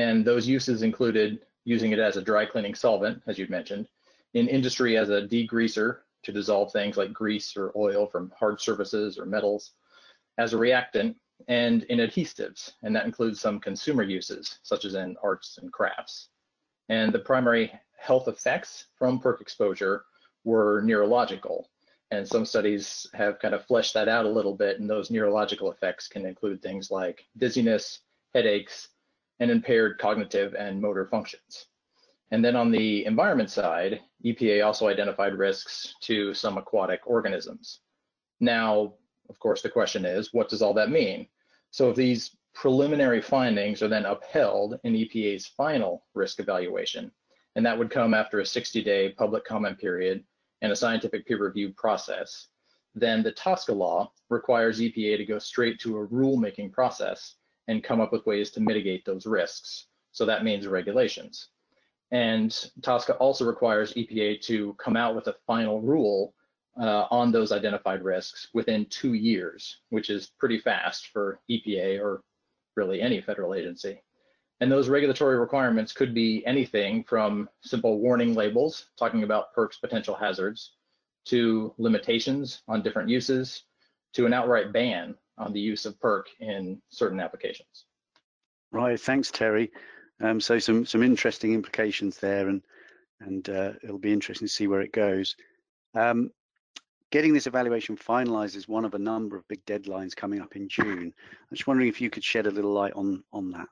And 0.01 0.25
those 0.25 0.47
uses 0.47 0.81
included 0.81 1.45
using 1.63 1.91
it 1.91 1.99
as 1.99 2.17
a 2.17 2.23
dry 2.23 2.43
cleaning 2.47 2.73
solvent, 2.73 3.21
as 3.27 3.37
you'd 3.37 3.51
mentioned, 3.51 3.87
in 4.33 4.47
industry 4.47 4.97
as 4.97 5.09
a 5.09 5.27
degreaser 5.27 5.99
to 6.23 6.31
dissolve 6.31 6.71
things 6.71 6.97
like 6.97 7.13
grease 7.13 7.55
or 7.55 7.71
oil 7.75 8.07
from 8.07 8.33
hard 8.35 8.59
surfaces 8.59 9.19
or 9.19 9.27
metals, 9.27 9.73
as 10.39 10.53
a 10.53 10.57
reactant, 10.57 11.15
and 11.47 11.83
in 11.83 11.99
adhesives, 11.99 12.73
and 12.81 12.95
that 12.95 13.05
includes 13.05 13.39
some 13.39 13.59
consumer 13.59 14.01
uses, 14.01 14.59
such 14.63 14.85
as 14.85 14.95
in 14.95 15.15
arts 15.21 15.59
and 15.61 15.71
crafts. 15.71 16.29
And 16.89 17.13
the 17.13 17.19
primary 17.19 17.71
health 17.95 18.27
effects 18.27 18.87
from 18.97 19.21
PERC 19.21 19.39
exposure 19.39 20.05
were 20.43 20.81
neurological, 20.83 21.69
and 22.09 22.27
some 22.27 22.45
studies 22.45 23.05
have 23.13 23.37
kind 23.37 23.53
of 23.53 23.65
fleshed 23.65 23.93
that 23.93 24.09
out 24.09 24.25
a 24.25 24.35
little 24.37 24.55
bit, 24.55 24.79
and 24.79 24.89
those 24.89 25.11
neurological 25.11 25.71
effects 25.71 26.07
can 26.07 26.25
include 26.25 26.59
things 26.59 26.89
like 26.89 27.27
dizziness, 27.37 27.99
headaches, 28.33 28.89
and 29.41 29.49
impaired 29.49 29.97
cognitive 29.97 30.53
and 30.53 30.79
motor 30.79 31.07
functions. 31.07 31.65
And 32.29 32.45
then 32.45 32.55
on 32.55 32.71
the 32.71 33.03
environment 33.05 33.49
side, 33.49 33.99
EPA 34.23 34.63
also 34.63 34.87
identified 34.87 35.33
risks 35.33 35.95
to 36.01 36.33
some 36.35 36.59
aquatic 36.59 37.01
organisms. 37.05 37.79
Now, 38.39 38.93
of 39.29 39.39
course, 39.39 39.63
the 39.63 39.69
question 39.69 40.05
is, 40.05 40.31
what 40.31 40.47
does 40.47 40.61
all 40.61 40.75
that 40.75 40.91
mean? 40.91 41.27
So 41.71 41.89
if 41.89 41.95
these 41.95 42.37
preliminary 42.53 43.19
findings 43.21 43.81
are 43.81 43.87
then 43.87 44.05
upheld 44.05 44.79
in 44.83 44.93
EPA's 44.93 45.47
final 45.47 46.05
risk 46.13 46.39
evaluation, 46.39 47.11
and 47.55 47.65
that 47.65 47.77
would 47.77 47.89
come 47.89 48.13
after 48.13 48.39
a 48.39 48.43
60-day 48.43 49.13
public 49.17 49.43
comment 49.43 49.79
period 49.79 50.23
and 50.61 50.71
a 50.71 50.75
scientific 50.75 51.25
peer 51.25 51.43
review 51.43 51.73
process, 51.73 52.47
then 52.93 53.23
the 53.23 53.33
TSCA 53.33 53.75
law 53.75 54.11
requires 54.29 54.79
EPA 54.79 55.17
to 55.17 55.25
go 55.25 55.39
straight 55.39 55.79
to 55.79 55.97
a 55.97 56.07
rulemaking 56.07 56.71
process 56.71 57.37
and 57.67 57.83
come 57.83 58.01
up 58.01 58.11
with 58.11 58.25
ways 58.25 58.51
to 58.51 58.59
mitigate 58.59 59.05
those 59.05 59.25
risks. 59.25 59.87
So 60.11 60.25
that 60.25 60.43
means 60.43 60.67
regulations. 60.67 61.49
And 62.11 62.51
TSCA 62.81 63.17
also 63.19 63.45
requires 63.45 63.93
EPA 63.93 64.41
to 64.41 64.73
come 64.73 64.97
out 64.97 65.15
with 65.15 65.27
a 65.27 65.35
final 65.47 65.81
rule 65.81 66.33
uh, 66.79 67.05
on 67.09 67.31
those 67.31 67.51
identified 67.51 68.03
risks 68.03 68.49
within 68.53 68.85
two 68.89 69.13
years, 69.13 69.81
which 69.89 70.09
is 70.09 70.31
pretty 70.37 70.59
fast 70.59 71.07
for 71.07 71.39
EPA 71.49 72.01
or 72.01 72.21
really 72.75 73.01
any 73.01 73.21
federal 73.21 73.53
agency. 73.53 74.01
And 74.59 74.71
those 74.71 74.89
regulatory 74.89 75.39
requirements 75.39 75.91
could 75.91 76.13
be 76.13 76.45
anything 76.45 77.03
from 77.03 77.49
simple 77.63 77.99
warning 77.99 78.35
labels 78.35 78.87
talking 78.97 79.23
about 79.23 79.55
PERC's 79.55 79.77
potential 79.77 80.15
hazards 80.15 80.75
to 81.25 81.73
limitations 81.77 82.61
on 82.67 82.83
different 82.83 83.09
uses 83.09 83.63
to 84.13 84.25
an 84.25 84.33
outright 84.33 84.71
ban 84.71 85.15
on 85.41 85.53
the 85.53 85.59
use 85.59 85.85
of 85.85 85.99
PERC 85.99 86.23
in 86.39 86.81
certain 86.89 87.19
applications. 87.19 87.85
Right, 88.71 88.99
thanks, 88.99 89.31
Terry. 89.31 89.71
Um, 90.21 90.39
so 90.39 90.59
some 90.59 90.85
some 90.85 91.03
interesting 91.03 91.53
implications 91.53 92.17
there, 92.17 92.47
and 92.47 92.61
and 93.19 93.49
uh, 93.49 93.73
it'll 93.83 93.97
be 93.97 94.13
interesting 94.13 94.47
to 94.47 94.53
see 94.53 94.67
where 94.67 94.81
it 94.81 94.93
goes. 94.93 95.35
Um, 95.93 96.31
getting 97.11 97.33
this 97.33 97.47
evaluation 97.47 97.97
finalized 97.97 98.55
is 98.55 98.67
one 98.67 98.85
of 98.85 98.93
a 98.93 98.99
number 98.99 99.35
of 99.35 99.47
big 99.47 99.65
deadlines 99.65 100.15
coming 100.15 100.41
up 100.41 100.55
in 100.55 100.69
June. 100.69 101.13
I'm 101.13 101.55
just 101.55 101.67
wondering 101.67 101.89
if 101.89 101.99
you 101.99 102.09
could 102.09 102.23
shed 102.23 102.47
a 102.47 102.51
little 102.51 102.71
light 102.71 102.93
on 102.93 103.23
on 103.33 103.51
that. 103.51 103.67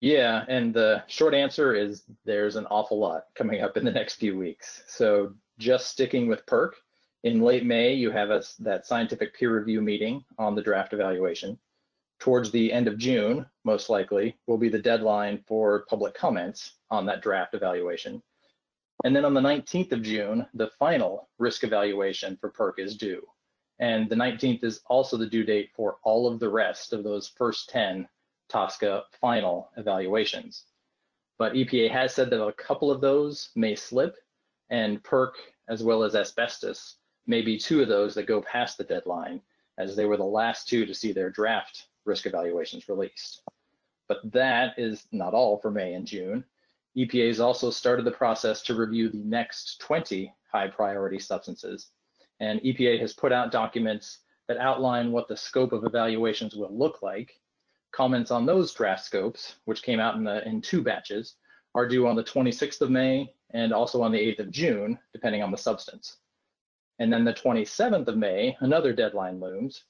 Yeah, 0.00 0.44
and 0.48 0.74
the 0.74 1.02
short 1.06 1.34
answer 1.34 1.74
is 1.74 2.02
there's 2.24 2.56
an 2.56 2.66
awful 2.66 2.98
lot 2.98 3.24
coming 3.34 3.62
up 3.62 3.76
in 3.76 3.84
the 3.84 3.90
next 3.90 4.16
few 4.16 4.36
weeks. 4.36 4.82
So 4.86 5.32
just 5.58 5.88
sticking 5.88 6.26
with 6.26 6.44
PERC, 6.46 6.72
in 7.24 7.40
late 7.40 7.64
May, 7.64 7.94
you 7.94 8.10
have 8.10 8.30
a, 8.30 8.42
that 8.60 8.86
scientific 8.86 9.34
peer 9.34 9.58
review 9.58 9.80
meeting 9.80 10.22
on 10.38 10.54
the 10.54 10.62
draft 10.62 10.92
evaluation. 10.92 11.58
Towards 12.20 12.50
the 12.50 12.70
end 12.70 12.86
of 12.86 12.98
June, 12.98 13.46
most 13.64 13.88
likely, 13.88 14.36
will 14.46 14.58
be 14.58 14.68
the 14.68 14.78
deadline 14.78 15.42
for 15.48 15.86
public 15.88 16.14
comments 16.14 16.76
on 16.90 17.06
that 17.06 17.22
draft 17.22 17.54
evaluation. 17.54 18.22
And 19.04 19.16
then 19.16 19.24
on 19.24 19.32
the 19.32 19.40
19th 19.40 19.92
of 19.92 20.02
June, 20.02 20.46
the 20.52 20.70
final 20.78 21.30
risk 21.38 21.64
evaluation 21.64 22.36
for 22.36 22.52
PERC 22.52 22.78
is 22.78 22.96
due. 22.96 23.26
And 23.78 24.08
the 24.08 24.16
19th 24.16 24.62
is 24.62 24.82
also 24.86 25.16
the 25.16 25.26
due 25.26 25.44
date 25.44 25.70
for 25.74 25.96
all 26.04 26.30
of 26.30 26.38
the 26.38 26.50
rest 26.50 26.92
of 26.92 27.04
those 27.04 27.32
first 27.36 27.70
10 27.70 28.06
TSCA 28.52 29.02
final 29.18 29.70
evaluations. 29.78 30.64
But 31.38 31.54
EPA 31.54 31.90
has 31.90 32.14
said 32.14 32.28
that 32.30 32.44
a 32.44 32.52
couple 32.52 32.90
of 32.90 33.00
those 33.00 33.48
may 33.56 33.74
slip, 33.74 34.14
and 34.68 35.02
PERC, 35.02 35.32
as 35.68 35.82
well 35.82 36.02
as 36.02 36.14
asbestos, 36.14 36.96
may 37.26 37.42
be 37.42 37.58
two 37.58 37.82
of 37.82 37.88
those 37.88 38.14
that 38.14 38.26
go 38.26 38.40
past 38.42 38.78
the 38.78 38.84
deadline, 38.84 39.40
as 39.78 39.96
they 39.96 40.04
were 40.04 40.16
the 40.16 40.24
last 40.24 40.68
two 40.68 40.86
to 40.86 40.94
see 40.94 41.12
their 41.12 41.30
draft 41.30 41.88
risk 42.04 42.26
evaluations 42.26 42.88
released. 42.88 43.42
But 44.08 44.18
that 44.32 44.74
is 44.78 45.06
not 45.12 45.34
all 45.34 45.58
for 45.58 45.70
May 45.70 45.94
and 45.94 46.06
June. 46.06 46.44
EPA 46.96 47.28
has 47.28 47.40
also 47.40 47.70
started 47.70 48.04
the 48.04 48.10
process 48.10 48.62
to 48.62 48.74
review 48.74 49.08
the 49.08 49.24
next 49.24 49.80
20 49.80 50.32
high 50.52 50.68
priority 50.68 51.18
substances. 51.18 51.90
And 52.40 52.60
EPA 52.60 53.00
has 53.00 53.14
put 53.14 53.32
out 53.32 53.50
documents 53.50 54.18
that 54.46 54.58
outline 54.58 55.10
what 55.10 55.26
the 55.26 55.36
scope 55.36 55.72
of 55.72 55.84
evaluations 55.84 56.54
will 56.54 56.76
look 56.76 57.02
like 57.02 57.40
Comments 57.94 58.32
on 58.32 58.44
those 58.44 58.74
draft 58.74 59.04
scopes, 59.04 59.54
which 59.66 59.84
came 59.84 60.00
out 60.00 60.16
in, 60.16 60.24
the, 60.24 60.44
in 60.48 60.60
two 60.60 60.82
batches, 60.82 61.36
are 61.76 61.86
due 61.86 62.08
on 62.08 62.16
the 62.16 62.24
26th 62.24 62.80
of 62.80 62.90
May 62.90 63.32
and 63.52 63.72
also 63.72 64.02
on 64.02 64.10
the 64.10 64.18
8th 64.18 64.40
of 64.40 64.50
June, 64.50 64.98
depending 65.12 65.44
on 65.44 65.52
the 65.52 65.56
substance. 65.56 66.16
And 66.98 67.12
then 67.12 67.24
the 67.24 67.34
27th 67.34 68.06
of 68.06 68.16
May, 68.16 68.56
another 68.60 68.92
deadline 68.92 69.40
looms. 69.40 69.84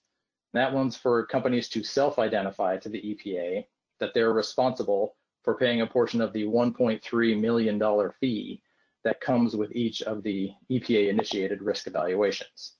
That 0.54 0.72
one's 0.72 0.96
for 0.96 1.26
companies 1.26 1.68
to 1.70 1.82
self-identify 1.82 2.78
to 2.78 2.88
the 2.88 3.00
EPA 3.00 3.66
that 4.00 4.14
they're 4.14 4.32
responsible 4.32 5.16
for 5.42 5.56
paying 5.56 5.82
a 5.82 5.86
portion 5.86 6.20
of 6.20 6.32
the 6.32 6.44
$1.3 6.44 7.40
million 7.40 8.10
fee 8.20 8.62
that 9.04 9.20
comes 9.20 9.54
with 9.54 9.74
each 9.74 10.02
of 10.02 10.22
the 10.22 10.50
EPA 10.70 11.10
initiated 11.10 11.60
risk 11.60 11.86
evaluations. 11.86 12.74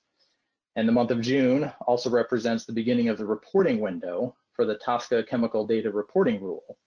And 0.75 0.87
the 0.87 0.93
month 0.93 1.11
of 1.11 1.21
June 1.21 1.71
also 1.85 2.09
represents 2.09 2.65
the 2.65 2.73
beginning 2.73 3.09
of 3.09 3.17
the 3.17 3.25
reporting 3.25 3.79
window 3.79 4.35
for 4.53 4.65
the 4.65 4.77
TSCA 4.77 5.27
chemical 5.27 5.67
data 5.67 5.91
reporting 5.91 6.41
rule. 6.41 6.77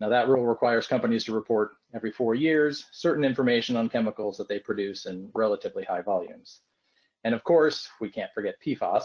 Now 0.00 0.08
that 0.08 0.28
rule 0.28 0.46
requires 0.46 0.86
companies 0.86 1.24
to 1.24 1.34
report 1.34 1.72
every 1.94 2.10
four 2.10 2.34
years 2.34 2.86
certain 2.92 3.24
information 3.24 3.76
on 3.76 3.88
chemicals 3.88 4.36
that 4.38 4.48
they 4.48 4.58
produce 4.58 5.06
in 5.06 5.30
relatively 5.34 5.84
high 5.84 6.02
volumes. 6.02 6.62
And 7.24 7.34
of 7.34 7.44
course, 7.44 7.88
we 8.00 8.08
can't 8.08 8.32
forget 8.32 8.56
PFAS. 8.64 9.04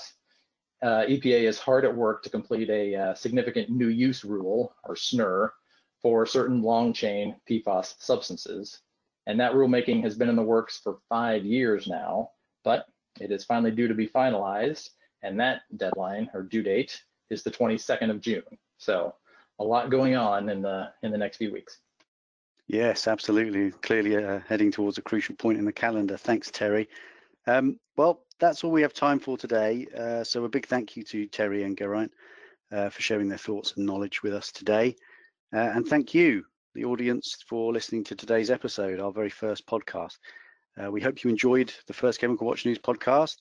Uh, 0.81 1.03
EPA 1.07 1.43
is 1.43 1.59
hard 1.59 1.85
at 1.85 1.95
work 1.95 2.23
to 2.23 2.29
complete 2.29 2.69
a 2.69 2.95
uh, 2.95 3.13
significant 3.15 3.69
new 3.69 3.87
use 3.87 4.23
rule, 4.23 4.75
or 4.83 4.95
SNUR, 4.95 5.53
for 6.01 6.25
certain 6.25 6.61
long 6.61 6.93
chain 6.93 7.35
PFAS 7.49 7.95
substances. 7.99 8.81
And 9.27 9.39
that 9.39 9.53
rulemaking 9.53 10.03
has 10.03 10.15
been 10.15 10.29
in 10.29 10.35
the 10.35 10.43
works 10.43 10.79
for 10.83 10.99
five 11.09 11.43
years 11.45 11.87
now, 11.87 12.31
but 12.63 12.85
it 13.19 13.31
is 13.31 13.43
finally 13.43 13.71
due 13.71 13.87
to 13.87 13.95
be 13.95 14.07
finalized. 14.07 14.89
And 15.23 15.39
that 15.39 15.61
deadline 15.77 16.29
or 16.33 16.43
due 16.43 16.61
date 16.61 17.01
is 17.29 17.41
the 17.41 17.49
22nd 17.49 18.11
of 18.11 18.21
June. 18.21 18.43
So 18.77 19.15
a 19.59 19.63
lot 19.63 19.89
going 19.89 20.15
on 20.15 20.49
in 20.49 20.61
the 20.61 20.91
in 21.01 21.11
the 21.11 21.17
next 21.17 21.37
few 21.37 21.51
weeks. 21.51 21.79
Yes, 22.67 23.07
absolutely. 23.07 23.71
Clearly 23.71 24.17
uh, 24.17 24.39
heading 24.47 24.71
towards 24.71 24.97
a 24.97 25.01
crucial 25.01 25.35
point 25.35 25.57
in 25.57 25.65
the 25.65 25.73
calendar. 25.73 26.17
Thanks, 26.17 26.51
Terry. 26.51 26.89
Um, 27.47 27.79
well, 27.95 28.23
that's 28.39 28.63
all 28.63 28.71
we 28.71 28.81
have 28.81 28.93
time 28.93 29.19
for 29.19 29.37
today. 29.37 29.87
Uh, 29.97 30.23
so 30.23 30.43
a 30.43 30.49
big 30.49 30.67
thank 30.67 30.95
you 30.97 31.03
to 31.03 31.27
Terry 31.27 31.63
and 31.63 31.77
Geraint 31.77 32.11
uh, 32.71 32.89
for 32.89 33.01
sharing 33.01 33.29
their 33.29 33.37
thoughts 33.37 33.73
and 33.77 33.85
knowledge 33.85 34.23
with 34.23 34.33
us 34.33 34.51
today. 34.51 34.95
Uh, 35.53 35.71
and 35.75 35.87
thank 35.87 36.13
you, 36.13 36.43
the 36.73 36.85
audience, 36.85 37.37
for 37.47 37.71
listening 37.71 38.03
to 38.05 38.15
today's 38.15 38.49
episode, 38.49 38.99
our 38.99 39.11
very 39.11 39.29
first 39.29 39.65
podcast. 39.67 40.17
Uh, 40.81 40.91
we 40.91 41.01
hope 41.01 41.23
you 41.23 41.29
enjoyed 41.29 41.73
the 41.87 41.93
first 41.93 42.19
Chemical 42.19 42.47
Watch 42.47 42.65
News 42.65 42.79
podcast. 42.79 43.37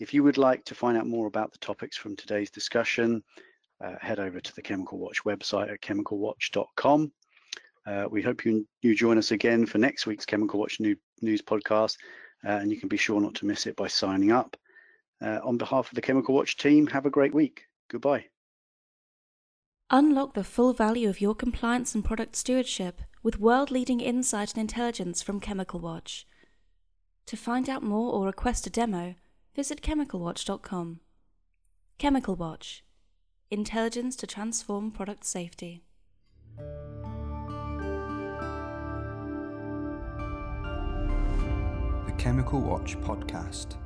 If 0.00 0.12
you 0.12 0.24
would 0.24 0.38
like 0.38 0.64
to 0.64 0.74
find 0.74 0.98
out 0.98 1.06
more 1.06 1.28
about 1.28 1.52
the 1.52 1.58
topics 1.58 1.96
from 1.96 2.16
today's 2.16 2.50
discussion, 2.50 3.22
uh, 3.84 3.94
head 4.00 4.18
over 4.18 4.40
to 4.40 4.54
the 4.54 4.62
Chemical 4.62 4.98
Watch 4.98 5.22
website 5.24 5.72
at 5.72 5.80
chemicalwatch.com. 5.82 7.12
Uh, 7.86 8.06
we 8.10 8.22
hope 8.22 8.44
you, 8.44 8.66
you 8.82 8.94
join 8.94 9.18
us 9.18 9.30
again 9.30 9.66
for 9.66 9.78
next 9.78 10.06
week's 10.06 10.24
Chemical 10.24 10.58
Watch 10.58 10.80
new, 10.80 10.96
News 11.20 11.42
podcast, 11.42 11.96
and 12.44 12.70
you 12.70 12.78
can 12.78 12.88
be 12.88 12.96
sure 12.96 13.20
not 13.20 13.34
to 13.36 13.46
miss 13.46 13.66
it 13.66 13.76
by 13.76 13.86
signing 13.86 14.32
up. 14.32 14.56
Uh, 15.20 15.40
on 15.42 15.56
behalf 15.56 15.88
of 15.88 15.94
the 15.94 16.02
Chemical 16.02 16.34
Watch 16.34 16.56
team, 16.56 16.86
have 16.88 17.06
a 17.06 17.10
great 17.10 17.34
week. 17.34 17.66
Goodbye. 17.88 18.26
Unlock 19.90 20.34
the 20.34 20.44
full 20.44 20.72
value 20.72 21.08
of 21.08 21.20
your 21.20 21.34
compliance 21.34 21.94
and 21.94 22.04
product 22.04 22.36
stewardship 22.36 23.02
with 23.22 23.40
world 23.40 23.70
leading 23.70 24.00
insight 24.00 24.52
and 24.54 24.60
intelligence 24.60 25.22
from 25.22 25.40
Chemical 25.40 25.80
Watch. 25.80 26.26
To 27.26 27.36
find 27.36 27.68
out 27.70 27.82
more 27.82 28.12
or 28.12 28.26
request 28.26 28.66
a 28.66 28.70
demo, 28.70 29.14
visit 29.54 29.82
chemicalwatch.com. 29.82 31.00
Chemical 31.98 32.34
Watch 32.34 32.84
Intelligence 33.50 34.16
to 34.16 34.26
transform 34.26 34.90
product 34.90 35.24
safety. 35.24 35.84
Chemical 42.18 42.60
Watch 42.60 42.96
Podcast. 42.98 43.83